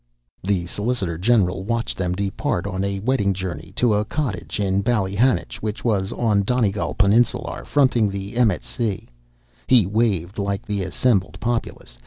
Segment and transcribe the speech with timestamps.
[0.43, 5.57] The solicitor general watched them depart on a wedding journey to a cottage in Ballyhanninch,
[5.61, 9.07] which was on Donegal Peninsular, fronting on the Emmett Sea.
[9.67, 11.99] He waved, like the assembled populace.